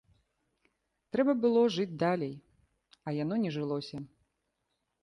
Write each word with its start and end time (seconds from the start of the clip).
Трэба 1.15 1.35
было 1.43 1.61
жыць 1.75 1.87
далей, 2.05 2.35
а 3.05 3.15
яно 3.23 3.35
не 3.47 3.51
жылося. 3.61 3.97